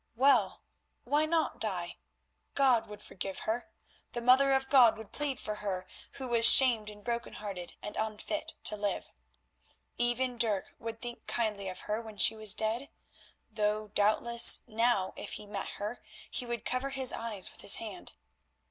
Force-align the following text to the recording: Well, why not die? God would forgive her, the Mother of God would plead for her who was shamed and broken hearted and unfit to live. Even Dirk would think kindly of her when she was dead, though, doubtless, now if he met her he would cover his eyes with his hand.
Well, 0.15 0.63
why 1.03 1.27
not 1.27 1.59
die? 1.61 1.97
God 2.55 2.87
would 2.87 3.03
forgive 3.03 3.37
her, 3.41 3.69
the 4.13 4.19
Mother 4.19 4.51
of 4.51 4.67
God 4.67 4.97
would 4.97 5.11
plead 5.11 5.39
for 5.39 5.53
her 5.57 5.85
who 6.13 6.27
was 6.27 6.51
shamed 6.51 6.89
and 6.89 7.03
broken 7.03 7.33
hearted 7.33 7.75
and 7.83 7.95
unfit 7.95 8.55
to 8.63 8.75
live. 8.75 9.11
Even 9.99 10.39
Dirk 10.39 10.73
would 10.79 10.99
think 11.03 11.27
kindly 11.27 11.69
of 11.69 11.81
her 11.81 12.01
when 12.01 12.17
she 12.17 12.35
was 12.35 12.55
dead, 12.55 12.89
though, 13.51 13.89
doubtless, 13.89 14.61
now 14.65 15.13
if 15.15 15.33
he 15.33 15.45
met 15.45 15.73
her 15.77 16.01
he 16.31 16.47
would 16.47 16.65
cover 16.65 16.89
his 16.89 17.13
eyes 17.13 17.51
with 17.51 17.61
his 17.61 17.75
hand. 17.75 18.13